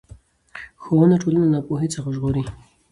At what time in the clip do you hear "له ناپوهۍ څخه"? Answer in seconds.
1.49-2.09